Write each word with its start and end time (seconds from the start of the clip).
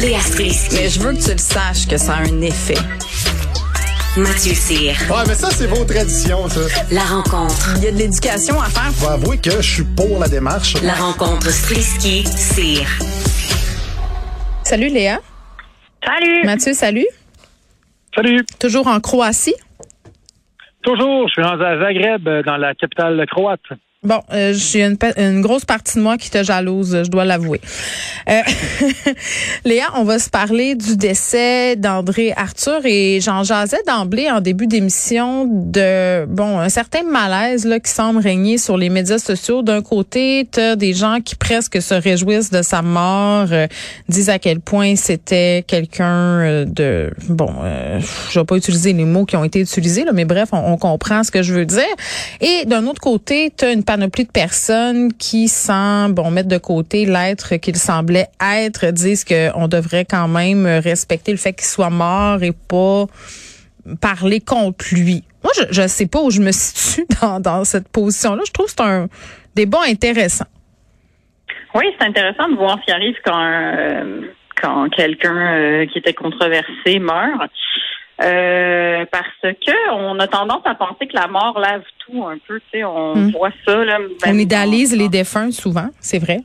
Léa 0.00 0.20
Strisky. 0.20 0.74
Mais 0.74 0.88
je 0.88 1.00
veux 1.00 1.12
que 1.14 1.24
tu 1.24 1.30
le 1.32 1.38
saches 1.38 1.86
que 1.88 1.96
ça 1.96 2.16
a 2.16 2.20
un 2.20 2.40
effet. 2.42 2.76
Mathieu 4.18 4.52
Cyr. 4.54 4.92
Ouais, 5.10 5.24
mais 5.26 5.34
ça, 5.34 5.50
c'est 5.50 5.66
vos 5.66 5.84
traditions, 5.84 6.48
ça. 6.48 6.60
La 6.90 7.02
rencontre. 7.02 7.74
Il 7.76 7.84
y 7.84 7.86
a 7.88 7.92
de 7.92 7.96
l'éducation 7.96 8.60
à 8.60 8.66
faire. 8.66 8.90
Je 8.92 9.00
vais 9.06 9.12
avouer 9.12 9.38
que 9.38 9.50
je 9.50 9.74
suis 9.74 9.84
pour 9.84 10.18
la 10.18 10.28
démarche. 10.28 10.74
La 10.82 10.94
rencontre 10.94 11.48
Strisky-Cyr. 11.48 12.86
Salut 14.64 14.88
Léa. 14.88 15.20
Salut. 16.04 16.44
Mathieu, 16.44 16.74
salut. 16.74 17.06
Salut. 18.14 18.44
Toujours 18.58 18.86
en 18.88 19.00
Croatie? 19.00 19.54
Toujours. 20.82 21.26
Je 21.28 21.32
suis 21.32 21.42
dans 21.42 21.58
Zagreb, 21.58 22.28
euh, 22.28 22.42
dans 22.42 22.58
la 22.58 22.74
capitale 22.74 23.24
croate. 23.30 23.60
Bon, 24.06 24.20
euh, 24.32 24.52
j'ai 24.54 24.84
une, 24.84 24.96
une 25.16 25.40
grosse 25.40 25.64
partie 25.64 25.98
de 25.98 26.02
moi 26.04 26.16
qui 26.16 26.30
te 26.30 26.44
jalouse, 26.44 27.02
je 27.02 27.10
dois 27.10 27.24
l'avouer. 27.24 27.60
Euh, 28.28 28.40
Léa, 29.64 29.86
on 29.96 30.04
va 30.04 30.20
se 30.20 30.30
parler 30.30 30.76
du 30.76 30.96
décès 30.96 31.74
d'André 31.74 32.32
Arthur 32.36 32.82
et 32.84 33.18
j'en 33.20 33.42
jasais 33.42 33.82
d'emblée 33.84 34.30
en 34.30 34.40
début 34.40 34.68
d'émission 34.68 35.44
de 35.44 36.24
bon 36.26 36.60
un 36.60 36.68
certain 36.68 37.02
malaise 37.02 37.64
là 37.64 37.80
qui 37.80 37.90
semble 37.90 38.20
régner 38.20 38.58
sur 38.58 38.76
les 38.76 38.90
médias 38.90 39.18
sociaux. 39.18 39.62
D'un 39.62 39.82
côté, 39.82 40.48
tu 40.52 40.76
des 40.76 40.94
gens 40.94 41.18
qui 41.24 41.34
presque 41.34 41.82
se 41.82 41.94
réjouissent 41.94 42.50
de 42.50 42.62
sa 42.62 42.82
mort, 42.82 43.48
euh, 43.50 43.66
disent 44.08 44.30
à 44.30 44.38
quel 44.38 44.60
point 44.60 44.94
c'était 44.94 45.64
quelqu'un 45.66 46.04
euh, 46.04 46.64
de 46.64 47.10
bon, 47.28 47.52
euh, 47.64 47.98
je 48.30 48.38
vais 48.38 48.44
pas 48.44 48.56
utiliser 48.56 48.92
les 48.92 49.04
mots 49.04 49.24
qui 49.24 49.34
ont 49.34 49.42
été 49.42 49.58
utilisés 49.58 50.04
là, 50.04 50.12
mais 50.14 50.24
bref, 50.24 50.50
on, 50.52 50.58
on 50.58 50.76
comprend 50.76 51.24
ce 51.24 51.32
que 51.32 51.42
je 51.42 51.52
veux 51.52 51.66
dire. 51.66 51.82
Et 52.40 52.66
d'un 52.66 52.86
autre 52.86 53.00
côté, 53.00 53.52
tu 53.56 53.64
as 53.64 53.72
une 53.72 53.82
panoplie 53.96 54.24
de 54.24 54.30
personnes 54.30 55.10
qui, 55.14 55.48
sans 55.48 56.10
bon 56.10 56.30
mettre 56.30 56.48
de 56.48 56.58
côté 56.58 57.06
l'être 57.06 57.56
qu'il 57.56 57.76
semblait 57.76 58.26
être, 58.42 58.90
disent 58.92 59.24
qu'on 59.24 59.68
devrait 59.68 60.04
quand 60.04 60.28
même 60.28 60.66
respecter 60.66 61.32
le 61.32 61.38
fait 61.38 61.54
qu'il 61.54 61.64
soit 61.64 61.88
mort 61.88 62.42
et 62.42 62.52
pas 62.52 63.06
parler 64.02 64.40
contre 64.40 64.84
lui. 64.92 65.24
Moi, 65.42 65.52
je 65.56 65.62
je 65.70 65.88
sais 65.88 66.06
pas 66.06 66.20
où 66.20 66.30
je 66.30 66.42
me 66.42 66.52
situe 66.52 67.06
dans, 67.40 67.64
cette 67.64 67.88
position-là. 67.88 68.42
Je 68.46 68.52
trouve 68.52 68.66
que 68.66 68.72
c'est 68.72 68.82
un 68.82 69.08
débat 69.54 69.80
intéressant. 69.88 70.46
Oui, 71.74 71.86
c'est 71.98 72.06
intéressant 72.06 72.48
de 72.50 72.56
voir 72.56 72.78
ce 72.80 72.84
qui 72.84 72.92
arrive 72.92 73.16
quand, 73.24 73.44
euh, 73.44 74.88
quelqu'un 74.94 75.36
euh, 75.36 75.86
qui 75.86 75.98
était 75.98 76.12
controversé 76.12 76.98
meurt. 76.98 77.50
Euh, 78.22 79.04
parce 79.12 79.40
que 79.42 79.92
on 79.92 80.18
a 80.18 80.26
tendance 80.26 80.62
à 80.64 80.74
penser 80.74 81.06
que 81.06 81.14
la 81.14 81.26
mort 81.26 81.58
lave 81.58 81.82
tout 81.98 82.24
un 82.24 82.38
peu, 82.48 82.58
tu 82.60 82.78
sais, 82.78 82.84
on 82.84 83.14
Mm. 83.14 83.30
voit 83.32 83.50
ça 83.66 83.84
là. 83.84 83.98
On 84.26 84.38
idéalise 84.38 84.96
les 84.96 85.08
défunts 85.10 85.50
souvent, 85.50 85.88
c'est 86.00 86.18
vrai. 86.18 86.38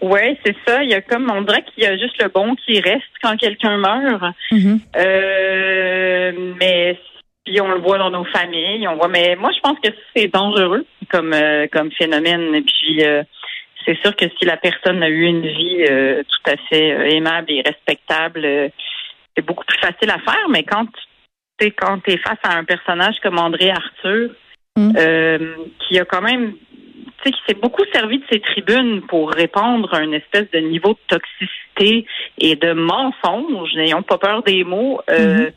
Ouais, 0.00 0.38
c'est 0.44 0.54
ça. 0.66 0.82
Il 0.82 0.90
y 0.90 0.94
a 0.94 1.00
comme 1.02 1.30
on 1.30 1.42
dirait 1.42 1.64
qu'il 1.64 1.82
y 1.82 1.86
a 1.86 1.96
juste 1.98 2.22
le 2.22 2.28
bon 2.28 2.54
qui 2.54 2.80
reste 2.80 3.02
quand 3.22 3.36
quelqu'un 3.36 3.76
meurt. 3.78 4.22
Mhm. 4.52 4.80
Euh, 4.96 6.32
mais 6.60 6.98
puis 7.44 7.60
on 7.60 7.68
le 7.68 7.78
voit 7.80 7.98
dans 7.98 8.10
nos 8.10 8.24
familles, 8.24 8.86
on 8.88 8.96
voit. 8.96 9.08
Mais 9.08 9.36
moi, 9.36 9.50
je 9.54 9.60
pense 9.60 9.78
que 9.82 9.90
c'est 10.14 10.28
dangereux 10.32 10.86
comme 11.10 11.32
euh, 11.32 11.66
comme 11.72 11.90
phénomène. 11.92 12.54
Et 12.54 12.62
puis 12.62 13.04
euh, 13.04 13.22
c'est 13.84 13.98
sûr 14.02 14.14
que 14.16 14.24
si 14.38 14.44
la 14.44 14.56
personne 14.56 15.02
a 15.02 15.08
eu 15.08 15.24
une 15.24 15.46
vie 15.46 15.84
euh, 15.88 16.22
tout 16.22 16.50
à 16.52 16.56
fait 16.68 17.14
aimable 17.16 17.50
et 17.52 17.62
respectable, 17.62 18.70
c'est 19.36 19.44
beaucoup 19.44 19.64
plus 19.64 19.78
facile 19.78 20.10
à 20.10 20.18
faire. 20.18 20.48
Mais 20.50 20.64
quand 20.64 20.86
tu 21.58 21.70
quand 21.72 22.00
t'es 22.00 22.18
face 22.18 22.38
à 22.42 22.56
un 22.56 22.64
personnage 22.64 23.16
comme 23.22 23.38
André 23.38 23.70
Arthur, 23.70 24.30
Mm. 24.76 24.92
euh, 24.98 25.54
qui 25.80 25.98
a 25.98 26.04
quand 26.04 26.20
même 26.20 26.52
tu 26.52 27.12
sais, 27.24 27.30
qui 27.30 27.40
s'est 27.48 27.54
beaucoup 27.60 27.82
servi 27.92 28.18
de 28.18 28.24
ses 28.30 28.40
tribunes 28.40 29.00
pour 29.08 29.30
répandre 29.30 29.94
un 29.94 30.12
espèce 30.12 30.50
de 30.50 30.58
niveau 30.58 30.90
de 30.92 31.16
toxicité 31.16 32.06
et 32.38 32.56
de 32.56 32.72
mensonge, 32.74 33.74
n'ayons 33.74 34.02
pas 34.02 34.18
peur 34.18 34.42
des 34.42 34.64
mots. 34.64 35.00
Euh, 35.08 35.50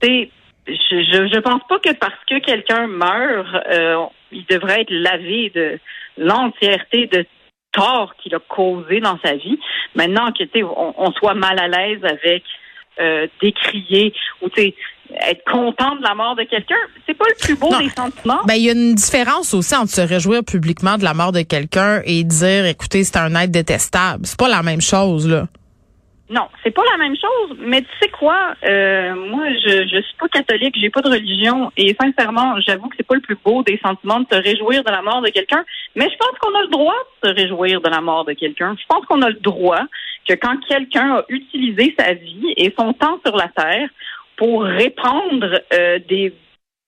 tu 0.00 0.08
sais, 0.08 0.30
je, 0.68 0.72
je, 0.74 1.28
je 1.34 1.40
pense 1.40 1.62
pas 1.68 1.80
que 1.80 1.92
parce 1.94 2.24
que 2.28 2.38
quelqu'un 2.38 2.86
meurt, 2.86 3.66
euh, 3.68 3.96
il 4.30 4.46
devrait 4.46 4.82
être 4.82 4.92
lavé 4.92 5.50
de 5.52 5.78
l'entièreté 6.16 7.08
de 7.08 7.26
tort 7.72 8.14
qu'il 8.16 8.34
a 8.36 8.38
causé 8.38 9.00
dans 9.00 9.18
sa 9.24 9.34
vie. 9.34 9.58
Maintenant 9.96 10.30
que 10.30 10.44
tu 10.44 10.50
sais, 10.54 10.62
on, 10.62 10.94
on 10.96 11.10
soit 11.12 11.34
mal 11.34 11.58
à 11.58 11.66
l'aise 11.66 12.04
avec 12.04 12.44
euh, 13.00 13.26
décrier 13.40 14.12
ou 14.42 14.48
être 14.56 15.44
content 15.50 15.96
de 15.96 16.02
la 16.02 16.14
mort 16.14 16.36
de 16.36 16.44
quelqu'un, 16.44 16.74
c'est 17.06 17.14
pas 17.14 17.26
le 17.28 17.34
plus 17.40 17.54
beau 17.54 17.70
Non. 17.70 17.80
des 17.80 17.90
sentiments. 17.90 18.40
Ben, 18.46 18.54
il 18.54 18.62
y 18.62 18.68
a 18.70 18.72
une 18.72 18.94
différence 18.94 19.52
aussi 19.54 19.74
entre 19.74 19.90
se 19.90 20.00
réjouir 20.00 20.42
publiquement 20.44 20.96
de 20.98 21.04
la 21.04 21.14
mort 21.14 21.32
de 21.32 21.42
quelqu'un 21.42 22.02
et 22.04 22.24
dire, 22.24 22.66
écoutez, 22.66 23.04
c'est 23.04 23.18
un 23.18 23.34
être 23.34 23.50
détestable. 23.50 24.24
C'est 24.26 24.38
pas 24.38 24.48
la 24.48 24.62
même 24.62 24.80
chose, 24.80 25.28
là. 25.28 25.46
Non, 26.32 26.48
c'est 26.64 26.70
pas 26.70 26.82
la 26.90 26.96
même 26.96 27.14
chose. 27.14 27.58
Mais 27.58 27.82
tu 27.82 27.88
sais 28.00 28.08
quoi 28.08 28.54
euh, 28.64 29.14
Moi, 29.14 29.50
je 29.50 29.86
je 29.86 30.00
suis 30.02 30.16
pas 30.18 30.28
catholique, 30.28 30.74
j'ai 30.80 30.88
pas 30.88 31.02
de 31.02 31.10
religion 31.10 31.70
et 31.76 31.94
sincèrement, 32.00 32.58
j'avoue 32.60 32.88
que 32.88 32.96
c'est 32.96 33.06
pas 33.06 33.16
le 33.16 33.20
plus 33.20 33.36
beau 33.44 33.62
des 33.62 33.78
sentiments 33.84 34.20
de 34.20 34.26
se 34.32 34.40
réjouir 34.40 34.82
de 34.82 34.90
la 34.90 35.02
mort 35.02 35.20
de 35.20 35.28
quelqu'un. 35.28 35.62
Mais 35.94 36.08
je 36.10 36.16
pense 36.16 36.38
qu'on 36.40 36.54
a 36.58 36.62
le 36.62 36.68
droit 36.68 36.96
de 37.22 37.28
se 37.28 37.34
réjouir 37.34 37.82
de 37.82 37.90
la 37.90 38.00
mort 38.00 38.24
de 38.24 38.32
quelqu'un. 38.32 38.74
Je 38.80 38.86
pense 38.88 39.04
qu'on 39.06 39.20
a 39.20 39.28
le 39.28 39.40
droit 39.40 39.82
que 40.26 40.34
quand 40.34 40.56
quelqu'un 40.66 41.16
a 41.16 41.24
utilisé 41.28 41.94
sa 41.98 42.14
vie 42.14 42.54
et 42.56 42.72
son 42.78 42.94
temps 42.94 43.20
sur 43.24 43.36
la 43.36 43.48
terre 43.48 43.88
pour 44.36 44.62
répandre 44.64 45.60
euh, 45.74 45.98
des 46.08 46.32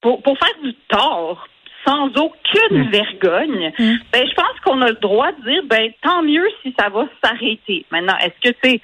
pour, 0.00 0.22
pour 0.22 0.38
faire 0.38 0.56
du 0.62 0.74
tort 0.88 1.46
sans 1.86 2.06
aucune 2.16 2.90
vergogne, 2.90 3.72
Mm. 3.78 3.96
ben 4.12 4.26
je 4.26 4.34
pense 4.34 4.58
qu'on 4.64 4.80
a 4.80 4.88
le 4.88 4.96
droit 4.96 5.32
de 5.32 5.50
dire 5.50 5.62
ben 5.66 5.92
tant 6.02 6.22
mieux 6.22 6.48
si 6.62 6.74
ça 6.78 6.88
va 6.88 7.06
s'arrêter. 7.22 7.84
Maintenant, 7.90 8.16
est-ce 8.18 8.50
que 8.50 8.56
c'est 8.62 8.80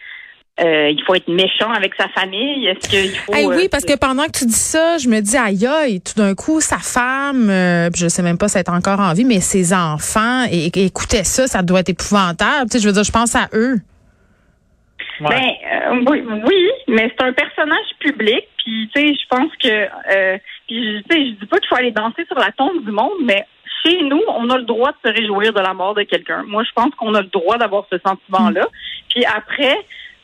euh, 0.63 0.91
il 0.91 1.03
faut 1.05 1.15
être 1.15 1.29
méchant 1.29 1.71
avec 1.73 1.95
sa 1.95 2.09
famille? 2.09 2.67
Est-ce 2.67 2.89
qu'il 2.89 3.17
faut 3.19 3.33
Hey, 3.35 3.47
oui, 3.47 3.65
euh, 3.65 3.69
parce 3.71 3.85
que 3.85 3.97
pendant 3.97 4.25
que 4.27 4.33
tu 4.39 4.45
dis 4.47 4.53
ça, 4.53 4.99
je 4.99 5.09
me 5.09 5.21
dis 5.21 5.37
aïe 5.37 5.67
aïe, 5.67 6.01
tout 6.01 6.15
d'un 6.21 6.35
coup, 6.35 6.61
sa 6.61 6.79
femme, 6.79 7.49
euh, 7.51 7.89
puis 7.91 8.03
je 8.03 8.09
sais 8.09 8.23
même 8.23 8.39
pas 8.39 8.49
si 8.49 8.59
elle 8.59 8.65
est 8.65 8.71
encore 8.71 9.01
en 9.01 9.13
vie, 9.13 9.25
mais 9.25 9.41
ses 9.41 9.73
enfants, 9.73 10.45
et, 10.51 10.67
et 10.67 10.85
écoutez 10.87 11.25
ça, 11.25 11.47
ça 11.47 11.63
doit 11.63 11.81
être 11.81 11.89
épouvantable. 11.91 12.71
Tu 12.71 12.79
sais, 12.79 12.83
je 12.83 12.87
veux 12.89 12.93
dire, 12.95 13.05
je 13.05 13.13
pense 13.13 13.35
à 13.35 13.49
eux. 13.55 13.77
Ouais. 15.21 15.29
Ben 15.29 15.97
euh, 15.97 16.05
oui, 16.11 16.23
oui, 16.47 16.69
mais 16.89 17.11
c'est 17.19 17.25
un 17.27 17.33
personnage 17.33 17.87
public, 17.99 18.47
puis 18.59 18.89
tu 18.95 19.01
sais, 19.01 19.15
je 19.15 19.27
pense 19.29 19.51
que 19.63 19.69
euh, 19.69 20.39
puis 20.67 20.83
je- 20.83 21.03
tu 21.03 21.05
sais, 21.11 21.27
je 21.27 21.31
dis 21.41 21.47
pas 21.47 21.59
qu'il 21.59 21.69
faut 21.69 21.77
aller 21.77 21.91
danser 21.91 22.25
sur 22.27 22.39
la 22.39 22.51
tombe 22.53 22.83
du 22.85 22.91
monde, 22.91 23.19
mais 23.25 23.45
chez 23.83 24.03
nous, 24.03 24.21
on 24.29 24.49
a 24.51 24.57
le 24.59 24.65
droit 24.65 24.91
de 24.93 25.09
se 25.11 25.15
réjouir 25.15 25.53
de 25.53 25.61
la 25.61 25.73
mort 25.75 25.95
de 25.95 26.03
quelqu'un. 26.03 26.43
Moi, 26.47 26.63
je 26.65 26.71
pense 26.75 26.95
qu'on 26.97 27.15
a 27.15 27.21
le 27.23 27.29
droit 27.29 27.57
d'avoir 27.59 27.85
ce 27.91 27.99
sentiment-là. 27.99 28.67
Puis 29.09 29.25
après, 29.25 29.75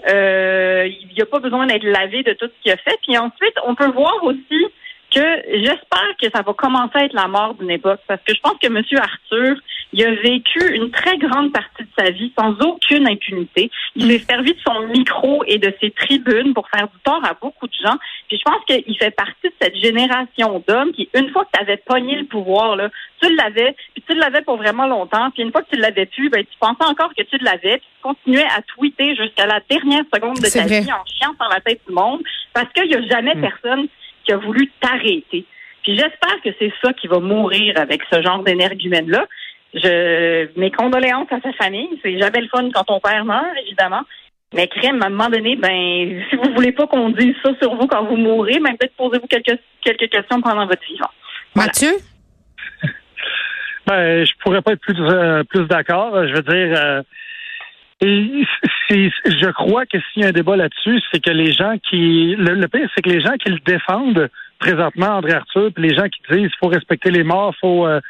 il 0.04 1.08
n'y 1.14 1.22
a 1.22 1.26
pas 1.26 1.38
besoin 1.40 1.66
d'être 1.66 1.84
lavé 1.84 2.22
de 2.22 2.32
tout 2.34 2.46
ce 2.46 2.62
qu'il 2.62 2.72
a 2.72 2.76
fait. 2.76 2.98
Puis 3.02 3.16
ensuite, 3.16 3.54
on 3.64 3.74
peut 3.74 3.90
voir 3.90 4.22
aussi 4.24 4.66
que 5.16 5.42
j'espère 5.62 6.10
que 6.20 6.28
ça 6.34 6.42
va 6.42 6.52
commencer 6.52 6.92
à 6.94 7.04
être 7.04 7.14
la 7.14 7.26
mort 7.26 7.54
d'une 7.54 7.70
époque, 7.70 8.00
parce 8.06 8.20
que 8.22 8.34
je 8.34 8.40
pense 8.40 8.58
que 8.60 8.66
M. 8.66 8.82
Arthur, 9.00 9.56
il 9.92 10.04
a 10.04 10.10
vécu 10.10 10.74
une 10.74 10.90
très 10.90 11.16
grande 11.16 11.52
partie 11.52 11.84
de 11.84 11.88
sa 11.98 12.10
vie 12.10 12.30
sans 12.38 12.52
aucune 12.60 13.08
impunité. 13.08 13.70
Il 13.94 14.10
s'est 14.10 14.26
servi 14.28 14.52
de 14.52 14.60
son 14.60 14.88
micro 14.88 15.42
et 15.46 15.56
de 15.56 15.72
ses 15.80 15.90
tribunes 15.90 16.52
pour 16.52 16.68
faire 16.68 16.88
du 16.88 16.98
tort 17.02 17.24
à 17.24 17.32
beaucoup 17.40 17.66
de 17.66 17.72
gens. 17.72 17.96
Puis 18.28 18.36
je 18.36 18.42
pense 18.42 18.62
qu'il 18.66 18.98
fait 18.98 19.12
partie 19.12 19.44
de 19.44 19.54
cette 19.58 19.76
génération 19.76 20.62
d'hommes 20.68 20.92
qui, 20.92 21.08
une 21.14 21.30
fois 21.30 21.44
que 21.46 21.50
tu 21.54 21.62
avais 21.62 21.78
pogné 21.78 22.16
le 22.16 22.26
pouvoir, 22.26 22.76
là, 22.76 22.90
tu 23.22 23.34
l'avais, 23.36 23.74
puis 23.94 24.04
tu 24.06 24.14
l'avais 24.16 24.42
pour 24.42 24.58
vraiment 24.58 24.86
longtemps. 24.86 25.30
Puis 25.30 25.44
une 25.44 25.52
fois 25.52 25.62
que 25.62 25.74
tu 25.74 25.80
l'avais 25.80 26.06
plus, 26.06 26.28
ben, 26.28 26.44
tu 26.44 26.58
pensais 26.60 26.84
encore 26.84 27.14
que 27.16 27.22
tu 27.22 27.38
l'avais, 27.38 27.78
puis 27.78 27.88
tu 27.96 28.02
continuais 28.02 28.44
à 28.54 28.60
tweeter 28.62 29.16
jusqu'à 29.16 29.46
la 29.46 29.60
dernière 29.70 30.04
seconde 30.12 30.36
de 30.36 30.52
ta 30.52 30.66
vrai. 30.66 30.80
vie 30.80 30.92
en 30.92 31.04
chiant 31.06 31.34
sur 31.40 31.48
la 31.48 31.60
tête 31.60 31.80
du 31.88 31.94
monde, 31.94 32.20
parce 32.52 32.70
qu'il 32.74 32.88
n'y 32.88 32.96
a 32.96 33.06
jamais 33.08 33.34
personne 33.36 33.88
qui 34.26 34.32
a 34.32 34.36
voulu 34.36 34.70
t'arrêter. 34.80 35.46
Puis 35.82 35.96
j'espère 35.96 36.40
que 36.44 36.50
c'est 36.58 36.72
ça 36.82 36.92
qui 36.92 37.06
va 37.06 37.20
mourir 37.20 37.74
avec 37.76 38.02
ce 38.12 38.20
genre 38.20 38.42
d'énergumène-là. 38.42 39.26
Je, 39.72 40.48
mes 40.58 40.70
condoléances 40.70 41.30
à 41.30 41.40
sa 41.40 41.52
famille. 41.52 41.88
C'est 42.02 42.18
jamais 42.18 42.40
le 42.40 42.48
fun 42.48 42.68
quand 42.74 42.84
ton 42.84 43.00
père 43.00 43.24
meurt, 43.24 43.56
évidemment. 43.64 44.02
Mais 44.54 44.68
crème, 44.68 45.02
à 45.02 45.06
un 45.06 45.10
moment 45.10 45.28
donné, 45.28 45.56
ben, 45.56 46.22
si 46.28 46.36
vous 46.36 46.54
voulez 46.54 46.72
pas 46.72 46.86
qu'on 46.86 47.10
dise 47.10 47.34
ça 47.44 47.50
sur 47.60 47.74
vous 47.74 47.86
quand 47.86 48.04
vous 48.04 48.16
mourrez, 48.16 48.58
ben, 48.58 48.76
peut-être 48.76 48.96
posez-vous 48.96 49.26
quelques, 49.26 49.58
quelques 49.82 50.08
questions 50.08 50.40
pendant 50.40 50.66
votre 50.66 50.84
vivant. 50.84 51.10
Voilà. 51.54 51.68
Mathieu? 51.68 51.92
Ben, 53.86 54.24
je 54.24 54.32
pourrais 54.40 54.62
pas 54.62 54.72
être 54.72 54.80
plus 54.80 54.96
euh, 54.98 55.44
plus 55.44 55.64
d'accord. 55.66 56.26
Je 56.26 56.34
veux 56.34 56.42
dire, 56.42 56.76
euh, 56.76 57.02
et 58.00 58.44
je 59.24 59.50
crois 59.52 59.86
que 59.86 59.98
s'il 60.12 60.22
y 60.22 60.24
a 60.24 60.28
un 60.28 60.32
débat 60.32 60.56
là-dessus, 60.56 61.00
c'est 61.10 61.22
que 61.22 61.30
les 61.30 61.52
gens 61.52 61.76
qui 61.88 62.34
le, 62.36 62.54
le 62.54 62.68
pire, 62.68 62.88
c'est 62.94 63.02
que 63.02 63.10
les 63.10 63.20
gens 63.20 63.34
qui 63.42 63.50
le 63.50 63.58
défendent 63.64 64.28
présentement, 64.58 65.16
André 65.18 65.32
Arthur, 65.32 65.70
puis 65.74 65.88
les 65.88 65.94
gens 65.94 66.08
qui 66.08 66.20
disent 66.30 66.50
faut 66.60 66.68
respecter 66.68 67.10
les 67.10 67.24
morts, 67.24 67.54
faut 67.60 67.86
euh, 67.86 68.00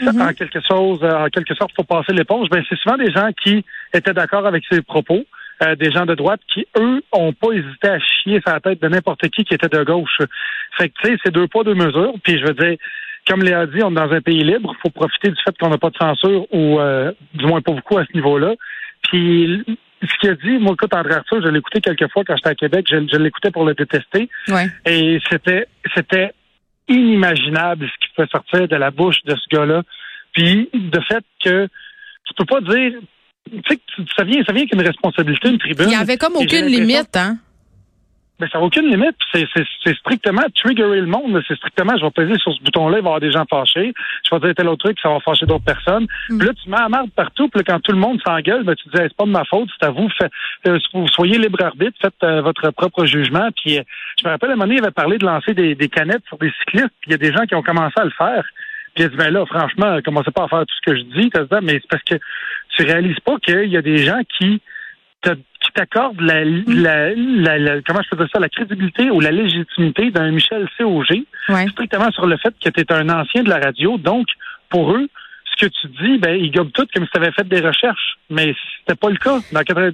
Mhm. 0.00 0.20
en 0.22 0.32
quelque 0.32 0.58
chose, 0.68 0.98
euh, 1.04 1.24
en 1.26 1.28
quelque 1.28 1.54
sorte, 1.54 1.70
faut 1.76 1.84
passer 1.84 2.12
l'éponge. 2.12 2.48
Ben, 2.50 2.64
c'est 2.68 2.76
souvent 2.80 2.96
des 2.96 3.12
gens 3.12 3.30
qui 3.40 3.64
étaient 3.92 4.12
d'accord 4.12 4.44
avec 4.46 4.64
ses 4.70 4.82
propos. 4.82 5.24
euh, 5.62 5.76
des 5.76 5.92
gens 5.92 6.04
de 6.04 6.16
droite 6.16 6.40
qui, 6.52 6.66
eux, 6.76 7.00
ont 7.12 7.32
pas 7.32 7.52
hésité 7.52 7.88
à 7.88 8.00
chier 8.00 8.40
sur 8.44 8.52
la 8.52 8.58
tête 8.58 8.82
de 8.82 8.88
n'importe 8.88 9.28
qui 9.28 9.44
qui 9.44 9.54
était 9.54 9.68
de 9.68 9.84
gauche. 9.84 10.18
Fait 10.76 10.88
que, 10.88 10.94
tu 11.00 11.10
sais, 11.12 11.16
c'est 11.24 11.32
deux 11.32 11.46
poids, 11.46 11.62
deux 11.62 11.76
mesures. 11.76 12.12
Puis, 12.24 12.40
je 12.40 12.44
veux 12.44 12.54
dire, 12.54 12.76
comme 13.28 13.40
Léa 13.40 13.64
dit, 13.66 13.80
on 13.84 13.92
est 13.92 13.94
dans 13.94 14.10
un 14.12 14.20
pays 14.20 14.42
libre. 14.42 14.74
Il 14.76 14.80
faut 14.82 14.90
profiter 14.90 15.28
du 15.30 15.36
fait 15.44 15.56
qu'on 15.56 15.70
n'a 15.70 15.78
pas 15.78 15.90
de 15.90 15.96
censure, 15.96 16.52
ou 16.52 16.80
euh, 16.80 17.12
du 17.34 17.46
moins 17.46 17.60
pas 17.62 17.70
beaucoup 17.70 17.96
à 17.96 18.04
ce 18.04 18.12
niveau-là. 18.14 18.54
Puis, 19.04 19.64
ce 20.02 20.18
qu'il 20.20 20.30
a 20.30 20.34
dit, 20.34 20.58
moi, 20.58 20.74
écoute, 20.74 20.94
André 20.94 21.14
Arthur, 21.14 21.42
je 21.42 21.48
l'ai 21.48 21.58
écouté 21.58 21.80
quelques 21.80 22.10
fois 22.10 22.24
quand 22.24 22.36
j'étais 22.36 22.50
à 22.50 22.54
Québec, 22.54 22.86
je, 22.90 22.96
je 23.10 23.16
l'écoutais 23.16 23.50
pour 23.50 23.64
le 23.64 23.74
détester. 23.74 24.28
Ouais. 24.48 24.68
Et 24.86 25.20
c'était 25.30 25.66
c'était 25.94 26.32
inimaginable 26.88 27.86
ce 27.88 28.06
qui 28.06 28.14
pouvait 28.14 28.28
sortir 28.28 28.68
de 28.68 28.76
la 28.76 28.90
bouche 28.90 29.22
de 29.24 29.34
ce 29.34 29.56
gars-là. 29.56 29.82
Puis 30.32 30.68
de 30.74 31.00
fait 31.00 31.24
que 31.42 31.68
tu 32.24 32.34
peux 32.36 32.44
pas 32.44 32.60
dire 32.60 32.92
tu 33.50 33.60
sais 33.68 33.78
ça 34.16 34.24
vient 34.24 34.42
ça 34.44 34.52
vient 34.52 34.66
qu'une 34.66 34.82
responsabilité, 34.82 35.48
une 35.48 35.58
tribune. 35.58 35.86
Il 35.88 35.92
y 35.92 35.96
avait 35.96 36.16
comme 36.16 36.36
aucune 36.36 36.66
limite, 36.66 37.16
hein? 37.16 37.38
Mais 38.40 38.48
ça 38.48 38.58
n'a 38.58 38.64
aucune 38.64 38.90
limite. 38.90 39.16
C'est, 39.32 39.46
c'est, 39.54 39.64
c'est 39.84 39.96
strictement 39.96 40.42
triggerer 40.56 41.00
le 41.00 41.06
monde. 41.06 41.40
C'est 41.46 41.54
strictement, 41.54 41.96
je 41.96 42.04
vais 42.04 42.10
peser 42.10 42.36
sur 42.38 42.52
ce 42.52 42.60
bouton-là, 42.62 42.98
il 42.98 43.02
va 43.02 43.10
y 43.10 43.12
avoir 43.12 43.20
des 43.20 43.30
gens 43.30 43.44
fâchés. 43.48 43.94
Je 44.24 44.34
vais 44.34 44.40
dire 44.40 44.54
tel 44.56 44.68
autre 44.68 44.84
truc, 44.84 44.98
ça 45.00 45.08
va 45.08 45.20
fâcher 45.20 45.46
d'autres 45.46 45.64
personnes. 45.64 46.06
Mm. 46.28 46.38
Puis 46.38 46.46
là, 46.48 46.52
tu 46.54 46.68
mets 46.68 46.76
la 46.76 47.04
partout. 47.14 47.48
Puis 47.48 47.60
là, 47.60 47.64
quand 47.64 47.80
tout 47.80 47.92
le 47.92 47.98
monde 47.98 48.20
s'engueule, 48.26 48.64
ben, 48.64 48.74
tu 48.74 48.88
dis, 48.88 49.00
Hey, 49.00 49.08
c'est 49.08 49.16
pas 49.16 49.24
de 49.24 49.30
ma 49.30 49.44
faute, 49.44 49.68
c'est 49.78 49.86
à 49.86 49.90
vous. 49.90 50.08
Fait, 50.18 50.30
euh, 50.66 50.78
soyez 51.12 51.38
libre 51.38 51.62
arbitre, 51.62 51.96
faites 52.00 52.14
euh, 52.24 52.42
votre 52.42 52.70
propre 52.70 53.04
jugement. 53.04 53.48
Puis 53.56 53.78
euh, 53.78 53.82
je 54.20 54.26
me 54.26 54.32
rappelle, 54.32 54.50
à 54.50 54.52
un 54.54 54.56
moment 54.56 54.66
donné, 54.66 54.78
il 54.78 54.82
avait 54.82 54.90
parlé 54.90 55.18
de 55.18 55.26
lancer 55.26 55.54
des, 55.54 55.76
des 55.76 55.88
canettes 55.88 56.24
sur 56.26 56.38
des 56.38 56.52
cyclistes. 56.58 56.94
Puis 57.00 57.08
il 57.08 57.12
y 57.12 57.14
a 57.14 57.18
des 57.18 57.32
gens 57.32 57.46
qui 57.46 57.54
ont 57.54 57.62
commencé 57.62 57.94
à 57.96 58.04
le 58.04 58.10
faire. 58.10 58.44
Puis 58.94 59.04
il 59.04 59.06
a 59.06 59.08
dit, 59.10 59.16
ben 59.16 59.30
là, 59.30 59.46
franchement, 59.46 59.98
commencez 60.04 60.32
pas 60.32 60.44
à 60.44 60.48
faire 60.48 60.60
tout 60.60 60.74
ce 60.84 60.90
que 60.90 60.96
je 60.96 61.02
dis. 61.02 61.30
Mais 61.62 61.74
c'est 61.74 61.88
parce 61.88 62.02
que 62.02 62.16
tu 62.76 62.84
réalises 62.84 63.20
pas 63.20 63.38
qu'il 63.38 63.70
y 63.70 63.76
a 63.76 63.82
des 63.82 63.98
gens 63.98 64.20
qui 64.38 64.60
la, 66.20 66.44
la, 66.44 67.14
la, 67.14 67.58
la- 67.58 67.82
comment 67.82 68.00
je 68.02 68.10
peux 68.10 68.16
dire 68.16 68.28
ça, 68.32 68.38
la 68.40 68.48
crédibilité 68.48 69.10
ou 69.10 69.20
la 69.20 69.30
légitimité 69.30 70.10
d'un 70.10 70.30
Michel 70.30 70.68
COG, 70.78 71.24
Ouais. 71.48 71.66
strictement 71.68 72.10
sur 72.12 72.26
le 72.26 72.36
fait 72.36 72.54
que 72.62 72.70
tu 72.70 72.80
es 72.80 72.92
un 72.92 73.08
ancien 73.08 73.42
de 73.42 73.48
la 73.48 73.58
radio. 73.58 73.98
Donc, 73.98 74.26
pour 74.68 74.92
eux, 74.92 75.08
ce 75.58 75.66
que 75.66 75.70
tu 75.70 75.86
dis, 76.02 76.18
ben, 76.18 76.34
ils 76.36 76.50
gobent 76.50 76.72
tout 76.72 76.86
comme 76.94 77.04
si 77.04 77.10
tu 77.10 77.18
avais 77.18 77.32
fait 77.32 77.46
des 77.48 77.60
recherches. 77.60 78.16
Mais 78.30 78.54
c'était 78.80 78.96
pas 78.98 79.10
le 79.10 79.16
cas. 79.16 79.38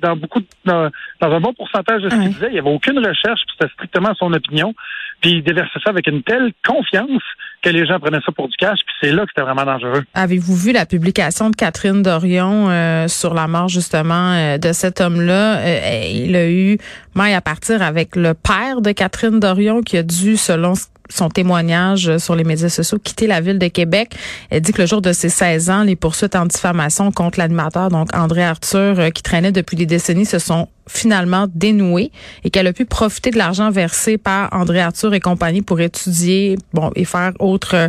Dans, 0.02 0.16
beaucoup 0.16 0.40
de- 0.40 0.46
dans, 0.64 0.90
dans 1.20 1.32
un 1.32 1.40
bon 1.40 1.52
pourcentage 1.54 2.02
de 2.02 2.08
ce 2.10 2.14
qu'il 2.14 2.32
disait, 2.32 2.46
il 2.48 2.52
n'y 2.54 2.58
avait 2.58 2.70
aucune 2.70 2.98
recherche, 2.98 3.40
puis 3.46 3.56
c'était 3.58 3.72
strictement 3.74 4.12
son 4.18 4.32
opinion. 4.32 4.74
Puis 5.20 5.32
il 5.32 5.42
déversait 5.42 5.78
ça 5.84 5.90
avec 5.90 6.06
une 6.06 6.22
telle 6.22 6.52
confiance 6.66 7.22
que 7.62 7.68
les 7.68 7.84
gens 7.86 8.00
prenaient 8.00 8.20
ça 8.24 8.32
pour 8.32 8.48
du 8.48 8.56
cash, 8.56 8.78
puis 8.86 8.94
c'est 9.02 9.12
là 9.12 9.22
que 9.22 9.28
c'était 9.34 9.42
vraiment 9.44 9.64
dangereux. 9.66 10.02
Avez-vous 10.14 10.56
vu 10.56 10.72
la 10.72 10.86
publication 10.86 11.50
de 11.50 11.56
Catherine 11.56 12.02
Dorion 12.02 12.70
euh, 12.70 13.06
sur 13.06 13.34
la 13.34 13.46
mort 13.46 13.68
justement 13.68 14.32
euh, 14.32 14.56
de 14.56 14.72
cet 14.72 15.00
homme-là? 15.02 15.58
Euh, 15.58 16.02
il 16.10 16.34
a 16.36 16.48
eu 16.50 16.78
maille 17.14 17.34
à 17.34 17.42
partir 17.42 17.82
avec 17.82 18.16
le 18.16 18.32
père 18.32 18.80
de 18.80 18.92
Catherine 18.92 19.40
Dorion 19.40 19.82
qui 19.82 19.98
a 19.98 20.02
dû, 20.02 20.36
selon 20.38 20.72
son 21.10 21.28
témoignage 21.28 22.08
euh, 22.08 22.18
sur 22.18 22.34
les 22.34 22.44
médias 22.44 22.68
sociaux, 22.68 22.98
quitter 22.98 23.26
la 23.26 23.40
ville 23.40 23.58
de 23.58 23.68
Québec. 23.68 24.14
Elle 24.48 24.62
dit 24.62 24.72
que 24.72 24.80
le 24.80 24.86
jour 24.86 25.02
de 25.02 25.12
ses 25.12 25.28
16 25.28 25.70
ans, 25.70 25.82
les 25.82 25.96
poursuites 25.96 26.36
en 26.36 26.46
diffamation 26.46 27.12
contre 27.12 27.38
l'animateur, 27.38 27.90
donc 27.90 28.14
André 28.14 28.44
Arthur, 28.44 28.98
euh, 28.98 29.10
qui 29.10 29.22
traînait 29.22 29.52
depuis 29.52 29.76
des 29.76 29.86
décennies, 29.86 30.26
se 30.26 30.38
sont 30.38 30.68
finalement 30.88 31.46
dénouées 31.54 32.10
et 32.42 32.50
qu'elle 32.50 32.66
a 32.66 32.72
pu 32.72 32.84
profiter 32.84 33.30
de 33.30 33.38
l'argent 33.38 33.70
versé 33.70 34.18
par 34.18 34.48
André 34.52 34.80
Arthur 34.80 35.14
et 35.14 35.20
compagnie 35.20 35.62
pour 35.62 35.80
étudier, 35.80 36.56
bon, 36.72 36.90
et 36.96 37.04
faire 37.04 37.32
autre 37.38 37.74
euh, 37.74 37.88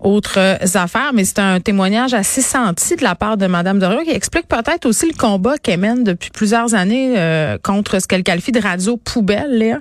autres 0.00 0.38
affaires, 0.76 1.10
mais 1.12 1.24
c'est 1.24 1.40
un 1.40 1.60
témoignage 1.60 2.14
assez 2.14 2.40
senti 2.40 2.94
de 2.94 3.02
la 3.02 3.16
part 3.16 3.36
de 3.36 3.46
Madame 3.46 3.80
Dorion 3.80 4.04
qui 4.04 4.10
explique 4.10 4.46
peut-être 4.46 4.86
aussi 4.86 5.08
le 5.08 5.16
combat 5.16 5.58
qu'elle 5.58 5.80
mène 5.80 6.04
depuis 6.04 6.30
plusieurs 6.30 6.74
années 6.74 7.14
euh, 7.18 7.58
contre 7.60 8.00
ce 8.00 8.06
qu'elle 8.06 8.22
qualifie 8.22 8.52
de 8.52 8.60
radio 8.60 8.96
poubelle, 8.96 9.58
Léa. 9.58 9.78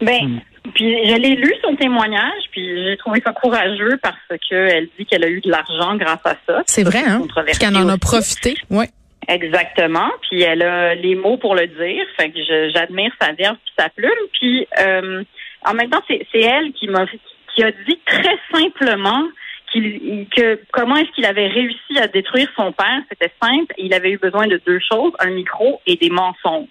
Ben, 0.00 0.42
puis 0.74 1.06
je 1.06 1.14
l'ai 1.16 1.34
lu 1.34 1.52
son 1.62 1.74
témoignage, 1.74 2.42
puis 2.50 2.84
j'ai 2.84 2.96
trouvé 2.96 3.20
ça 3.24 3.32
courageux 3.32 3.98
parce 4.02 4.16
qu'elle 4.48 4.88
dit 4.98 5.06
qu'elle 5.06 5.24
a 5.24 5.28
eu 5.28 5.40
de 5.40 5.50
l'argent 5.50 5.96
grâce 5.96 6.24
à 6.24 6.36
ça. 6.46 6.62
C'est 6.66 6.84
vrai, 6.84 7.02
hein? 7.06 7.22
Qu'elle 7.58 7.76
en 7.76 7.88
a 7.88 7.98
profité. 7.98 8.54
Oui. 8.70 8.84
Exactement. 9.28 10.10
Puis 10.28 10.42
elle 10.42 10.62
a 10.62 10.94
les 10.94 11.14
mots 11.14 11.36
pour 11.36 11.54
le 11.54 11.66
dire. 11.66 12.04
Fait 12.16 12.30
que 12.30 12.38
j'admire 12.74 13.12
sa 13.20 13.32
verve 13.32 13.56
puis 13.64 13.74
sa 13.78 13.88
plume. 13.88 14.10
Puis 14.32 14.66
euh, 14.80 15.22
en 15.64 15.74
même 15.74 15.90
temps, 15.90 16.02
c'est 16.08 16.26
c'est 16.32 16.40
elle 16.40 16.72
qui 16.72 16.88
m'a 16.88 17.06
qui 17.54 17.62
a 17.62 17.70
dit 17.70 17.98
très 18.06 18.38
simplement 18.52 19.24
qu'il 19.72 20.26
que 20.36 20.60
comment 20.72 20.96
est-ce 20.96 21.10
qu'il 21.12 21.24
avait 21.24 21.48
réussi 21.48 21.98
à 21.98 22.06
détruire 22.06 22.48
son 22.56 22.72
père? 22.72 23.00
C'était 23.08 23.32
simple. 23.42 23.74
Il 23.78 23.92
avait 23.94 24.10
eu 24.12 24.18
besoin 24.18 24.46
de 24.46 24.60
deux 24.66 24.78
choses 24.80 25.12
un 25.18 25.30
micro 25.30 25.80
et 25.86 25.96
des 25.96 26.10
mensonges. 26.10 26.68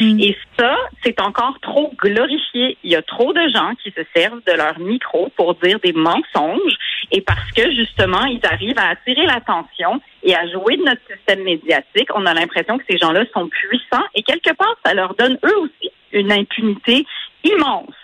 Mm. 0.00 0.20
Et 0.20 0.36
ça, 0.58 0.76
c'est 1.02 1.20
encore 1.20 1.58
trop 1.60 1.92
glorifié. 1.98 2.78
Il 2.84 2.90
y 2.92 2.96
a 2.96 3.02
trop 3.02 3.32
de 3.32 3.48
gens 3.52 3.72
qui 3.82 3.90
se 3.90 4.02
servent 4.14 4.42
de 4.46 4.52
leur 4.52 4.78
micro 4.78 5.28
pour 5.36 5.54
dire 5.56 5.78
des 5.80 5.92
mensonges 5.92 6.76
et 7.12 7.20
parce 7.20 7.50
que 7.52 7.72
justement, 7.74 8.24
ils 8.24 8.40
arrivent 8.44 8.78
à 8.78 8.88
attirer 8.90 9.26
l'attention 9.26 10.00
et 10.22 10.34
à 10.34 10.46
jouer 10.48 10.76
de 10.76 10.84
notre 10.84 11.02
système 11.12 11.42
médiatique. 11.42 12.08
On 12.14 12.24
a 12.26 12.34
l'impression 12.34 12.78
que 12.78 12.84
ces 12.88 12.98
gens-là 12.98 13.24
sont 13.34 13.48
puissants 13.48 14.04
et 14.14 14.22
quelque 14.22 14.54
part, 14.54 14.74
ça 14.84 14.94
leur 14.94 15.14
donne 15.14 15.38
eux 15.44 15.58
aussi 15.58 15.90
une 16.12 16.32
impunité 16.32 17.04
immense. 17.44 17.94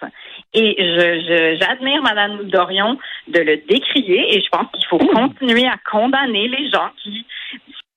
Et 0.52 0.74
je, 0.78 1.20
je- 1.28 1.58
j'admire 1.60 2.02
Madame 2.02 2.48
Dorion 2.48 2.98
de 3.28 3.40
le 3.40 3.56
décrier 3.68 4.36
et 4.36 4.40
je 4.40 4.48
pense 4.50 4.66
qu'il 4.72 4.86
faut 4.88 4.98
continuer 4.98 5.66
à 5.66 5.76
condamner 5.90 6.48
les 6.48 6.70
gens 6.70 6.90
qui, 7.02 7.26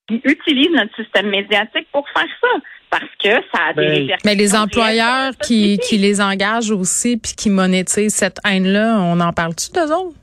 qui 0.07 0.21
utilisent 0.23 0.75
notre 0.75 0.95
système 0.95 1.29
médiatique 1.29 1.87
pour 1.91 2.07
faire 2.09 2.27
ça 2.41 2.47
parce 2.89 3.11
que 3.23 3.29
ça 3.53 3.63
a 3.69 3.73
des 3.73 3.81
Ben, 3.81 3.89
répercussions 3.89 4.17
Mais 4.25 4.35
les 4.35 4.55
employeurs 4.55 5.31
qui, 5.43 5.79
qui 5.79 5.97
les 5.97 6.21
engagent 6.21 6.71
aussi 6.71 7.17
puis 7.17 7.33
qui 7.33 7.49
monétisent 7.49 8.13
cette 8.13 8.39
haine-là, 8.45 8.99
on 9.01 9.19
en 9.19 9.33
parle-tu 9.33 9.71
d'eux 9.71 9.91
autres? 9.91 10.17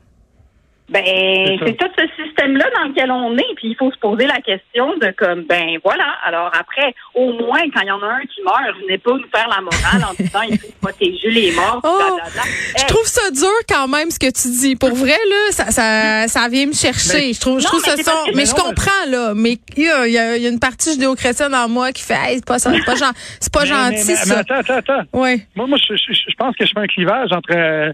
Ben, 0.91 1.57
C'est 1.65 1.77
tout 1.77 1.87
ce 1.97 2.23
système-là 2.25 2.65
dans 2.75 2.89
lequel 2.89 3.09
on 3.11 3.37
est, 3.37 3.55
puis 3.55 3.69
il 3.69 3.75
faut 3.77 3.89
se 3.91 3.97
poser 3.97 4.25
la 4.27 4.39
question 4.41 4.97
de 4.97 5.11
comme, 5.17 5.43
ben 5.43 5.77
voilà. 5.83 6.15
Alors 6.25 6.51
après, 6.53 6.93
au 7.15 7.31
moins, 7.31 7.61
quand 7.73 7.79
il 7.81 7.87
y 7.87 7.91
en 7.91 8.01
a 8.03 8.07
un 8.07 8.21
qui 8.21 8.41
meurt, 8.43 8.75
venez 8.81 8.97
pas 8.97 9.11
nous 9.11 9.23
faire 9.33 9.47
la 9.47 9.61
morale 9.61 10.05
en 10.09 10.13
disant 10.21 10.41
il 10.49 10.59
faut 10.59 10.67
protéger 10.81 11.29
les 11.31 11.51
morts, 11.53 11.79
Oh, 11.83 11.97
blablabla. 11.97 12.41
Je 12.43 12.81
Hey, 12.81 12.87
trouve 12.87 13.05
ça 13.05 13.31
dur 13.31 13.47
quand 13.69 13.87
même 13.87 14.11
ce 14.11 14.19
que 14.19 14.25
tu 14.31 14.49
dis. 14.49 14.75
Pour 14.75 14.93
vrai 14.93 15.17
là, 15.29 15.51
ça 15.51 15.71
ça, 15.71 16.27
ça 16.27 16.49
vient 16.49 16.65
me 16.67 16.73
chercher. 16.73 17.27
Mais- 17.27 17.33
je 17.33 17.39
trouve 17.39 17.59
je 17.59 17.63
Non, 17.65 17.69
trouve 17.71 17.83
mais 17.97 18.03
ça 18.03 18.23
mais 18.35 18.45
je 18.45 18.53
comprends 18.53 19.05
là, 19.07 19.33
mais 19.33 19.57
il 19.77 19.83
y 19.85 19.89
a, 19.89 20.07
il 20.07 20.13
y 20.13 20.17
a- 20.17 20.35
il 20.37 20.43
y 20.43 20.45
a 20.45 20.49
une 20.49 20.59
partie 20.59 20.91
judéo-chrétienne 20.91 21.55
en 21.55 21.69
moi 21.69 21.91
qui 21.93 22.03
fait 22.03 22.15
hey, 22.15 22.35
c'est 22.35 22.45
pas 22.45 22.59
ça, 22.59 22.71
c'est 22.73 22.83
pas 22.85 22.95
gen- 22.95 23.13
c'est 23.39 23.53
pas 23.53 23.61
Mais- 23.61 23.67
gentil 23.67 23.95
mais- 23.95 24.03
mais- 24.07 24.15
ça. 24.15 24.33
mais 24.35 24.39
attends, 24.41 24.55
attends, 24.73 24.93
attends. 24.97 25.03
Ouais. 25.19 25.39
Moi, 25.55 25.67
moi 25.67 25.77
je, 25.77 25.95
je- 25.95 26.13
je 26.13 26.35
pense 26.37 26.53
que 26.57 26.65
je 26.65 26.71
fais 26.73 26.79
un 26.81 26.87
clivage 26.87 27.31
entre 27.31 27.55
euh, 27.55 27.93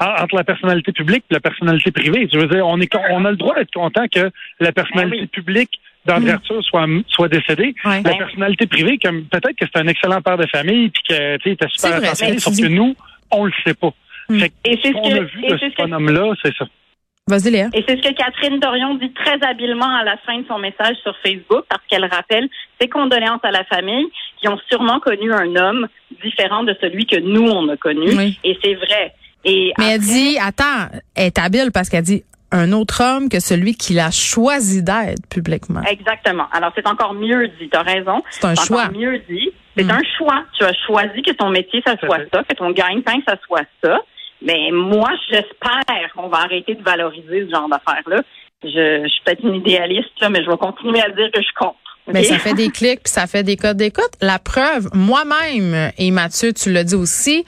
entre 0.00 0.36
la 0.36 0.44
personnalité 0.44 0.92
publique 0.92 1.24
et 1.30 1.34
la 1.34 1.40
personnalité 1.40 1.90
privée. 1.90 2.28
Je 2.32 2.38
veux 2.38 2.46
dire, 2.46 2.66
on 2.66 2.80
est 2.80 2.94
on 3.10 3.24
a 3.24 3.30
le 3.30 3.36
droit 3.36 3.54
d'être 3.54 3.72
content 3.72 4.06
que 4.08 4.30
la 4.60 4.72
personnalité 4.72 5.16
Ben 5.16 5.22
oui. 5.22 5.26
publique 5.28 5.80
d'André 6.06 6.30
Arthur 6.32 6.62
soit 6.64 6.86
soit 7.08 7.28
décédée. 7.28 7.74
Ouais. 7.84 8.02
La 8.02 8.10
Ben- 8.10 8.18
personnalité 8.18 8.66
privée, 8.66 8.98
comme 8.98 9.24
peut-être 9.24 9.56
que 9.56 9.66
c'est 9.72 9.80
un 9.80 9.88
excellent 9.88 10.22
père 10.22 10.36
de 10.38 10.46
famille 10.46 10.90
puis 10.90 11.02
que 11.08 11.36
tu 11.38 11.42
sais, 11.42 11.50
il 11.50 11.52
était 11.52 11.68
super 11.68 11.96
attentionné, 11.96 12.38
ça, 12.38 12.50
sauf 12.50 12.60
que 12.60 12.68
nous, 12.68 12.94
on 13.30 13.44
le 13.46 13.52
sait 13.64 13.74
pas. 13.74 13.92
Mm. 14.28 14.38
Fait 14.40 14.48
que 14.50 14.54
Et 14.64 14.78
c'est 14.82 14.88
ce 14.88 14.92
qu'on 14.92 15.08
que- 15.10 15.14
a 15.16 15.22
vu 15.24 15.42
de 15.42 15.58
c'est 15.58 15.70
ce 15.70 15.76
bonhomme-là, 15.76 16.32
c'est 16.42 16.54
ça. 16.56 16.66
Vas-y 17.26 17.50
Léa. 17.50 17.68
Et 17.74 17.84
c'est 17.86 17.96
ce 17.98 18.08
que 18.08 18.14
Catherine 18.14 18.58
Dorion 18.58 18.94
dit 18.94 19.12
très 19.12 19.36
habilement 19.46 19.94
à 19.96 20.02
la 20.02 20.16
fin 20.18 20.38
de 20.38 20.46
son 20.48 20.58
message 20.58 20.96
sur 21.02 21.14
Facebook, 21.22 21.64
parce 21.68 21.82
qu'elle 21.86 22.06
rappelle 22.06 22.48
ses 22.80 22.88
condoléances 22.88 23.44
à 23.44 23.50
la 23.50 23.64
famille 23.64 24.06
qui 24.40 24.48
ont 24.48 24.58
sûrement 24.70 24.98
connu 24.98 25.30
un 25.30 25.54
homme 25.56 25.88
différent 26.24 26.62
de 26.64 26.74
celui 26.80 27.04
que 27.04 27.16
nous, 27.20 27.42
on 27.46 27.68
a 27.68 27.76
connu. 27.76 28.16
Oui. 28.16 28.38
Et 28.44 28.56
c'est 28.64 28.74
vrai. 28.76 29.12
Et 29.44 29.72
Mais 29.78 29.92
elle 29.94 30.00
dit 30.00 30.36
attends, 30.40 30.88
elle 31.14 31.26
est 31.26 31.38
habile 31.38 31.70
parce 31.72 31.88
qu'elle 31.88 32.02
dit 32.04 32.24
un 32.50 32.72
autre 32.72 33.02
homme 33.02 33.28
que 33.28 33.40
celui 33.40 33.74
qu'il 33.74 33.98
a 34.00 34.10
choisi 34.10 34.82
d'être 34.82 35.26
publiquement. 35.28 35.82
Exactement. 35.82 36.46
Alors, 36.52 36.72
c'est 36.74 36.86
encore 36.86 37.12
mieux 37.14 37.48
dit. 37.60 37.68
Tu 37.70 37.76
as 37.76 37.82
raison. 37.82 38.22
C'est 38.30 38.44
un 38.46 38.52
encore 38.52 38.64
choix. 38.64 38.88
mieux 38.90 39.18
dit. 39.28 39.50
C'est 39.76 39.84
Mm. 39.84 39.90
un 39.90 40.00
choix. 40.16 40.44
Tu 40.58 40.64
as 40.64 40.72
choisi 40.86 41.22
que 41.22 41.32
ton 41.32 41.50
métier, 41.50 41.82
ça 41.86 41.94
soit 41.98 42.20
ça, 42.32 42.42
que 42.44 42.54
ton 42.54 42.70
gagne-pain, 42.70 43.18
ça 43.28 43.36
soit 43.46 43.64
ça. 43.84 43.98
Mais 44.42 44.70
moi, 44.72 45.10
j'espère 45.30 46.12
qu'on 46.14 46.28
va 46.28 46.38
arrêter 46.38 46.74
de 46.74 46.82
valoriser 46.82 47.46
ce 47.46 47.50
genre 47.54 47.68
d'affaires-là. 47.68 48.22
Je, 48.64 49.02
je 49.04 49.08
suis 49.08 49.20
peut-être 49.24 49.44
une 49.44 49.54
idéaliste, 49.56 50.10
là, 50.20 50.30
mais 50.30 50.42
je 50.42 50.50
vais 50.50 50.56
continuer 50.56 51.00
à 51.00 51.10
dire 51.10 51.28
que 51.32 51.40
je 51.42 51.48
compte. 51.58 51.76
Mais 52.12 52.24
ça 52.24 52.38
fait 52.38 52.54
des 52.54 52.70
clics 52.70 53.02
puis 53.04 53.12
ça 53.12 53.26
fait 53.26 53.42
des 53.42 53.56
codes 53.56 53.76
d'écoute. 53.76 54.10
La 54.22 54.38
preuve, 54.38 54.88
moi-même, 54.94 55.92
et 55.98 56.10
Mathieu, 56.10 56.52
tu 56.54 56.72
l'as 56.72 56.84
dit 56.84 56.94
aussi, 56.94 57.44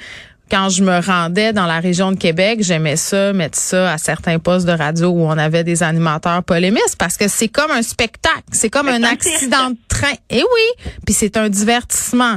quand 0.50 0.68
je 0.68 0.82
me 0.82 1.00
rendais 1.00 1.52
dans 1.52 1.66
la 1.66 1.80
région 1.80 2.12
de 2.12 2.16
Québec, 2.18 2.58
j'aimais 2.62 2.96
ça, 2.96 3.32
mettre 3.32 3.58
ça 3.58 3.92
à 3.92 3.98
certains 3.98 4.38
postes 4.38 4.66
de 4.66 4.72
radio 4.72 5.08
où 5.08 5.22
on 5.22 5.38
avait 5.38 5.64
des 5.64 5.82
animateurs 5.82 6.42
polémistes 6.42 6.96
parce 6.98 7.16
que 7.16 7.28
c'est 7.28 7.48
comme 7.48 7.70
un 7.70 7.82
spectacle, 7.82 8.42
c'est 8.52 8.70
comme 8.70 8.88
un 8.88 9.02
accident 9.02 9.70
de 9.70 9.76
train. 9.88 10.12
Et 10.28 10.42
oui, 10.42 10.84
puis 11.04 11.14
c'est 11.14 11.36
un 11.36 11.48
divertissement. 11.48 12.36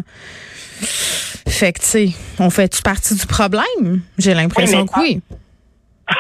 Fait 1.48 1.74
que, 1.74 1.80
tu 1.80 1.86
sais, 1.86 2.10
on 2.40 2.50
fait-tu 2.50 2.82
partie 2.82 3.16
du 3.16 3.26
problème? 3.26 4.02
J'ai 4.18 4.34
l'impression 4.34 4.82
Oui, 4.82 4.88
que 4.88 5.00
oui. 5.00 5.22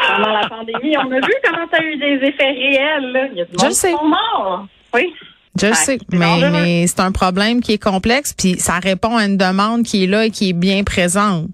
Pendant 0.07 0.31
la 0.33 0.47
pandémie, 0.47 0.95
on 0.97 1.11
a 1.11 1.15
vu 1.15 1.33
comment 1.43 1.67
ça 1.71 1.77
a 1.79 1.83
eu 1.83 1.97
des 1.97 2.25
effets 2.27 2.51
réels. 2.51 3.11
Là. 3.11 3.27
Il 3.31 3.37
y 3.37 3.41
a 3.41 3.45
du 3.45 3.51
Je 3.57 3.63
monde 3.63 3.73
sais. 3.73 3.91
qui 3.91 3.93
sont 3.97 4.07
morts. 4.07 4.67
Oui. 4.93 5.13
Je 5.61 5.67
Ouais, 5.67 5.73
sais, 5.73 5.99
mais, 6.11 6.49
mais 6.51 6.87
c'est 6.87 6.99
un 7.01 7.11
problème 7.11 7.61
qui 7.61 7.73
est 7.73 7.77
complexe, 7.83 8.33
puis 8.33 8.55
ça 8.59 8.79
répond 8.79 9.17
à 9.17 9.25
une 9.25 9.37
demande 9.37 9.83
qui 9.83 10.03
est 10.03 10.07
là 10.07 10.25
et 10.25 10.31
qui 10.31 10.49
est 10.49 10.53
bien 10.53 10.83
présente. 10.83 11.47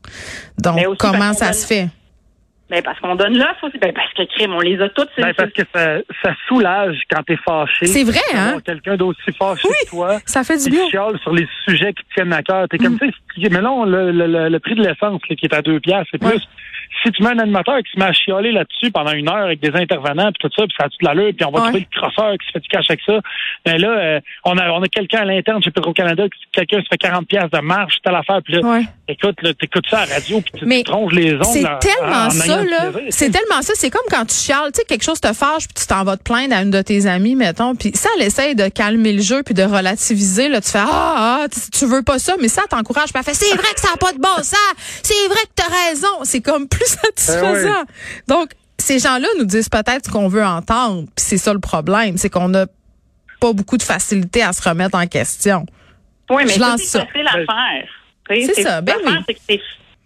Donc, 0.58 0.80
comment 0.98 1.34
ça 1.34 1.46
donne- 1.48 1.54
se 1.54 1.68
fait? 1.68 1.88
Ben 2.70 2.84
parce 2.84 3.00
qu'on 3.00 3.16
donne 3.16 3.36
l'offre 3.36 3.64
aussi. 3.64 3.80
Ben 3.80 3.92
parce 3.94 4.14
que 4.14 4.22
crime, 4.32 4.54
on 4.54 4.60
les 4.62 4.80
a 4.80 4.90
toutes. 4.90 5.10
c'est- 5.16 5.24
Ben, 5.24 5.34
parce 5.36 5.52
que 5.52 5.64
ça, 5.74 5.98
ça 6.24 6.36
soulage 6.48 6.98
quand 7.10 7.24
t'es 7.24 7.36
fâché. 7.44 7.88
C'est 7.88 8.04
vrai, 8.04 8.20
hein? 8.36 8.60
Quelqu'un 8.64 8.96
d'aussi 8.96 9.20
fâché 9.38 9.68
Oui, 9.68 9.74
que 9.86 9.90
toi. 9.90 10.20
ça 10.26 10.44
fait 10.44 10.64
du 10.64 10.70
bien. 10.70 10.88
chiale 10.88 11.18
sur 11.24 11.34
les 11.34 11.48
sujets 11.66 11.94
qui 11.94 12.04
te 12.06 12.14
tiennent 12.14 12.32
à 12.32 12.44
cœur. 12.44 12.68
T'es 12.70 12.78
comme, 12.78 13.00
tu 13.00 13.08
sais, 13.08 13.14
si- 13.36 13.50
mais 13.50 13.62
non, 13.62 13.86
le, 13.86 14.12
le, 14.12 14.28
le, 14.28 14.50
le 14.50 14.60
prix 14.60 14.76
de 14.76 14.84
l'essence 14.84 15.20
là, 15.28 15.36
qui 15.36 15.46
est 15.48 15.54
à 15.54 15.64
deux 15.64 15.80
piastres, 15.80 16.10
c'est 16.12 16.20
plus. 16.20 16.48
Si 17.04 17.12
tu 17.12 17.24
mets 17.24 17.30
un 17.30 17.40
animateur 17.40 17.78
qui 17.80 17.92
se 17.94 18.00
met 18.00 18.06
à 18.06 18.14
chialer 18.14 18.52
là-dessus 18.52 18.92
pendant 18.92 19.12
une 19.12 19.30
heure 19.30 19.46
avec 19.46 19.60
des 19.62 19.72
intervenants 19.74 20.32
puis 20.32 20.50
tout 20.50 20.50
ça, 20.56 20.64
puis 20.68 20.76
ça 20.78 20.86
a 20.86 20.90
toute 20.90 21.02
l'allure, 21.04 21.32
puis 21.36 21.46
on 21.46 21.52
va 21.52 21.60
Ouais. 21.60 21.66
trouver 21.70 21.88
le 21.92 22.00
crosseur 22.00 22.34
qui 22.38 22.48
se 22.48 22.52
fait 22.54 22.60
du 22.60 22.68
cash 22.68 22.86
avec 22.90 23.02
ça. 23.06 23.20
Ben 23.66 23.80
là, 23.80 23.88
euh, 23.90 24.20
on 24.46 24.58
a 24.58 24.70
on 24.72 24.82
a 24.84 24.88
quelqu'un 24.88 25.20
à 25.20 25.26
l'interne 25.26 25.64
chez 25.64 25.72
Petro-Canada, 25.72 26.24
quelqu'un 26.52 26.82
se 26.82 26.88
fait 26.90 26.98
40 26.98 27.28
piastres 27.28 27.58
de 27.58 27.62
marge, 27.64 27.96
telle 28.04 28.16
affaire, 28.16 28.40
puis 28.44 28.54
là, 28.56 28.62
Ouais. 28.62 28.82
écoute, 29.08 29.42
là, 29.42 29.54
t'écoutes 29.54 29.88
ça 29.90 30.00
à 30.00 30.06
la 30.08 30.16
radio, 30.16 30.42
puis 30.42 30.52
tu 30.60 30.66
Mais 30.66 30.84
te 30.84 30.92
tronches 30.92 31.14
les 31.14 31.34
ongles. 31.36 31.46
C'est 31.46 31.66
en- 31.68 31.74
en 31.74 31.80
tellement 31.80 32.08
ayant 32.12 32.30
ça, 32.32 32.64
là. 32.64 32.92
C'est 33.10 33.30
tellement 33.32 33.62
ça. 33.62 33.74
C'est 33.76 33.90
comme 33.90 34.06
quand 34.10 34.26
tu 34.26 34.36
chiales, 34.36 34.72
tu 34.74 34.80
sais, 34.82 34.86
quelque 34.86 35.04
chose 35.04 35.20
te 35.22 35.32
fâche, 35.34 35.66
puis 35.68 35.74
tu 35.82 35.88
t'en 35.88 36.04
vas 36.04 36.18
te 36.18 36.24
plaindre 36.24 36.56
à 36.56 36.62
une 36.62 36.72
de 36.72 36.82
tes 36.82 37.06
amies, 37.08 37.36
mettons. 37.36 37.76
Puis 37.76 37.92
ça, 37.96 38.10
elle 38.18 38.26
essaye 38.26 38.56
de 38.56 38.68
calmer 38.68 39.14
le 39.14 39.22
jeu, 39.22 39.42
puis 39.44 39.54
de 39.54 39.64
relativiser. 39.64 40.50
Là, 40.50 40.62
tu 40.62 40.70
fais 40.70 40.80
ah, 40.80 41.44
ah 41.44 41.46
tu, 41.78 41.86
veux 41.86 42.04
pas 42.04 42.20
ça, 42.20 42.36
mais 42.42 42.48
ça 42.48 42.64
t'encourage. 42.70 43.10
Elle 43.16 43.24
fait 43.24 43.34
c'est 43.34 43.56
vrai 43.56 43.74
que 43.74 43.80
ça 43.80 43.92
n'a 43.92 43.98
pas 43.98 44.12
de 44.14 44.20
bon 44.20 44.36
sens. 44.38 44.56
C'est 45.04 45.28
vrai 45.28 45.42
que 45.44 45.52
t'as 45.56 45.90
raison. 45.90 46.24
C'est 46.24 46.42
comme 46.42 46.68
plus 46.68 46.79
satisfaisant. 46.86 47.84
Donc 48.28 48.52
ces 48.78 49.00
gens-là 49.00 49.28
nous 49.38 49.46
disent 49.46 49.70
peut-être 49.70 50.06
ce 50.06 50.12
qu'on 50.12 50.28
veut 50.28 50.44
entendre. 50.46 51.04
Puis 51.16 51.26
c'est 51.26 51.38
ça 51.38 51.54
le 51.54 51.60
problème, 51.60 52.18
c'est 52.18 52.30
qu'on 52.30 52.50
n'a 52.50 52.66
pas 53.42 53.54
beaucoup 53.54 53.78
de 53.78 53.84
facilité 53.84 54.42
à 54.44 54.54
se 54.54 54.68
remettre 54.68 54.98
en 54.98 55.08
question. 55.08 55.66
Oui, 56.30 56.44
mais 56.46 56.54
c'est 56.54 56.60
ça. 56.86 57.06
facile 57.06 57.28
à 57.28 57.32
faire. 57.34 57.88
C'est 58.30 58.62
ça, 58.62 58.82
ben 58.82 58.94
oui. 59.06 59.12
c'est 59.28 59.34
que 59.34 59.40
c'est 59.50 59.62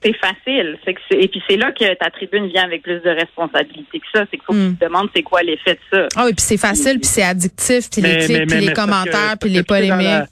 c'est 0.06 0.18
facile. 0.18 0.78
Que 0.86 1.16
et 1.16 1.28
puis 1.30 1.42
c'est 1.50 1.56
là 1.56 1.72
que 1.72 1.94
ta 1.96 2.10
tribune 2.10 2.48
vient 2.48 2.64
avec 2.66 2.84
plus 2.84 3.00
de 3.00 3.10
responsabilité 3.10 4.00
que 4.00 4.06
ça. 4.14 4.26
C'est 4.30 4.38
qu'il 4.38 4.46
faut 4.46 4.54
Hmm. 4.54 4.68
que 4.68 4.72
tu 4.72 4.78
te 4.78 4.86
demandes 4.86 5.10
c'est 5.16 5.24
quoi 5.24 5.44
l'effet 5.44 5.76
de 5.76 5.80
ça. 5.98 6.08
Ah 6.18 6.26
oui, 6.26 6.34
puis 6.34 6.44
c'est 6.46 6.58
facile, 6.58 7.00
puis 7.00 7.08
c'est 7.08 7.24
addictif, 7.24 7.90
puis 7.90 8.02
les 8.02 8.18
clics, 8.18 8.48
puis 8.48 8.60
les 8.66 8.74
commentaires, 8.74 9.36
puis 9.40 9.50
les 9.50 9.64
polémiques. 9.64 10.28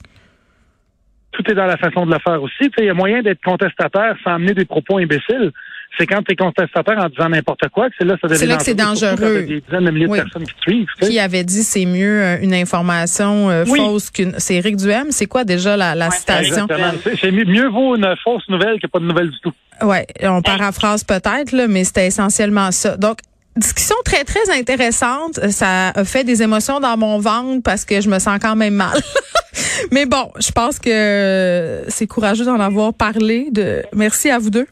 tout 1.32 1.50
est 1.50 1.54
dans 1.54 1.64
la 1.66 1.78
façon 1.78 2.04
de 2.06 2.12
le 2.12 2.18
faire 2.18 2.42
aussi. 2.42 2.70
Il 2.78 2.84
y 2.84 2.90
a 2.90 2.94
moyen 2.94 3.22
d'être 3.22 3.42
contestataire 3.42 4.14
sans 4.22 4.32
amener 4.34 4.52
des 4.54 4.66
propos 4.66 4.98
imbéciles. 4.98 5.50
C'est 5.98 6.06
quand 6.06 6.22
tu 6.22 6.32
es 6.32 6.36
contestataire 6.36 6.98
en 6.98 7.08
disant 7.08 7.28
n'importe 7.28 7.68
quoi 7.68 7.88
que 7.90 7.94
c'est 7.98 8.04
là 8.06 8.14
que 8.14 8.20
ça 8.22 8.28
devient 8.28 8.40
C'est 8.40 8.46
là 8.46 8.56
que 8.56 8.62
c'est 8.64 8.74
dangereux, 8.74 9.42
des 9.42 9.60
dizaines 9.60 9.84
de 9.84 9.90
milliers 9.90 10.06
Oui. 10.06 10.18
de 10.18 10.22
personnes 10.24 10.44
qui 10.46 10.54
te 10.54 10.60
suivent. 10.62 10.86
tu 10.98 11.04
sais. 11.06 11.10
Qui 11.12 11.18
avait 11.20 11.44
dit 11.44 11.62
c'est 11.62 11.84
mieux 11.84 12.22
euh, 12.22 12.38
une 12.40 12.54
information 12.54 13.50
euh, 13.50 13.64
Oui. 13.68 13.78
fausse 13.78 14.10
qu'une. 14.10 14.34
C'est 14.38 14.54
Éric 14.54 14.76
Duhem. 14.76 15.08
C'est 15.10 15.26
quoi 15.26 15.44
déjà 15.44 15.76
la, 15.76 15.94
la 15.94 16.08
Ouais, 16.08 16.16
citation? 16.16 16.66
Exactement. 16.66 17.14
C'est- 17.20 17.30
mieux 17.30 17.68
vaut 17.68 17.94
une 17.96 18.14
fausse 18.24 18.48
nouvelle 18.48 18.80
que 18.80 18.86
pas 18.86 18.98
de 19.00 19.04
nouvelle 19.06 19.30
du 19.30 19.40
tout. 19.40 19.52
Ouais, 19.82 20.06
on 20.22 20.40
paraphrase 20.42 21.04
peut-être 21.04 21.52
là, 21.52 21.66
mais 21.68 21.84
c'était 21.84 22.06
essentiellement 22.06 22.70
ça. 22.70 22.96
Donc 22.96 23.18
discussion 23.56 23.96
très 24.04 24.24
très 24.24 24.48
intéressante. 24.58 25.38
Ça 25.50 25.88
a 25.90 26.04
fait 26.04 26.24
des 26.24 26.42
émotions 26.42 26.80
dans 26.80 26.96
mon 26.96 27.18
ventre 27.18 27.62
parce 27.62 27.84
que 27.84 28.00
je 28.00 28.08
me 28.08 28.18
sens 28.18 28.38
quand 28.40 28.56
même 28.56 28.74
mal. 28.74 28.96
mais 29.92 30.06
bon, 30.06 30.30
je 30.40 30.50
pense 30.52 30.78
que 30.78 31.82
c'est 31.88 32.06
courageux 32.06 32.44
d'en 32.46 32.60
avoir 32.60 32.94
parlé. 32.94 33.48
De 33.50 33.82
merci 33.94 34.30
à 34.30 34.38
vous 34.38 34.50
deux. 34.50 34.66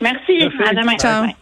Merci. 0.00 0.38
Merci. 0.38 0.62
À 0.62 0.74
demain. 0.74 0.96
Ciao. 0.96 1.24
Bye. 1.24 1.36